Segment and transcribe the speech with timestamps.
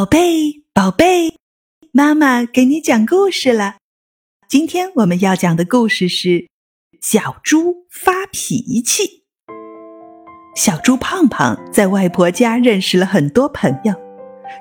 [0.00, 1.34] 宝贝，宝贝，
[1.92, 3.74] 妈妈给你讲故事了。
[4.48, 6.28] 今天我们要讲的故事是
[7.02, 9.02] 《小猪发脾气》。
[10.56, 13.92] 小猪胖胖在外婆家认识了很多朋友，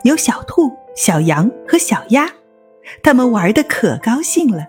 [0.04, 2.29] 有小兔、小羊和小鸭，
[3.01, 4.65] 他们玩的可高兴了。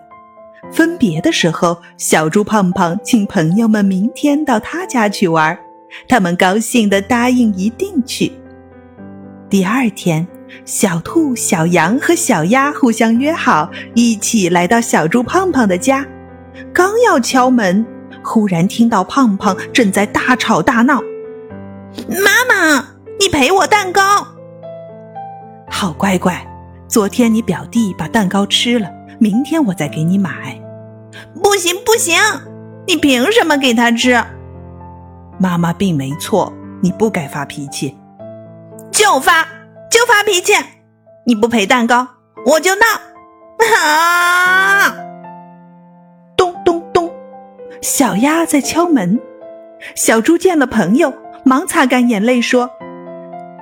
[0.71, 5.59] 分别的时候，小猪胖胖请朋友们明天到他家去玩，
[6.07, 8.31] 他们高兴的答应一定去。
[9.49, 10.25] 第二天。
[10.65, 16.05] 小兔、小羊和小鸭互相约好，一起来到小猪胖胖的家。
[16.73, 17.85] 刚要敲门，
[18.23, 21.01] 忽然听到胖胖正在大吵大闹
[22.07, 22.85] ：“妈妈，
[23.19, 24.01] 你赔我蛋糕
[25.69, 26.45] ！”“好乖乖，
[26.87, 28.89] 昨天你表弟把蛋糕吃了，
[29.19, 30.61] 明天我再给你买。
[31.41, 32.17] ”“不行不行，
[32.87, 34.21] 你凭什么给他吃
[35.39, 37.97] ？”“妈妈并没错，你不该发脾气。
[38.91, 39.47] ”“就发。”
[39.91, 40.53] 就发脾气，
[41.25, 42.07] 你不赔蛋糕，
[42.45, 42.85] 我就闹！
[43.77, 44.95] 啊！
[46.37, 47.11] 咚咚咚，
[47.81, 49.19] 小鸭在敲门。
[49.93, 52.69] 小猪见了朋友，忙擦干眼泪说：“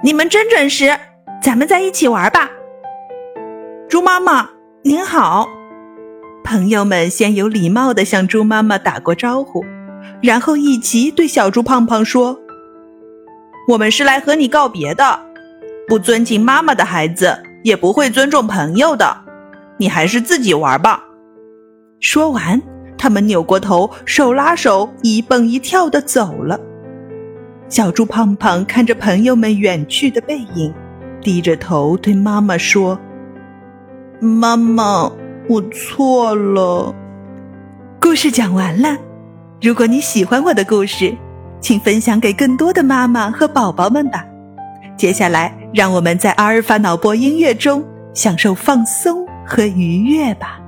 [0.04, 0.96] 你们真准时，
[1.42, 2.52] 咱们在一起玩吧。”
[3.90, 4.52] 猪妈妈
[4.84, 5.48] 您好。
[6.44, 9.66] 朋友们先有礼貌的向猪妈妈打过招呼，
[10.22, 12.40] 然后一齐对小猪胖胖说
[13.70, 15.28] ：“我们是来和你告别的。”
[15.90, 19.24] 不尊敬妈妈的孩子，也不会尊重朋友的。
[19.78, 21.02] 你还是自己玩吧。
[22.00, 22.62] 说完，
[22.96, 26.60] 他们扭过头，手拉手，一蹦一跳的走了。
[27.70, 30.72] 小猪胖胖看着朋友们远去的背影，
[31.22, 33.00] 低着头对妈妈说
[34.22, 35.12] ：“妈妈，
[35.48, 36.94] 我错了。”
[38.00, 38.96] 故事讲完了。
[39.60, 41.18] 如果你喜欢我的故事，
[41.60, 44.24] 请分享给更多的妈妈和宝宝们吧。
[44.96, 50.59] 接下来，让我们在阿尔法脑波音乐中享受放松和愉悦吧。